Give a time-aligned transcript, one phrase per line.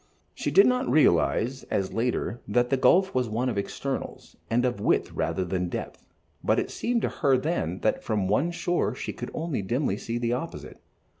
[0.33, 4.79] She did not realize, as later, that the gulf was one of externals, and of
[4.79, 6.07] width rather than depth,
[6.43, 10.17] but it seemed to her then that from one shore she could only see dimly
[10.17, 10.81] the opposite.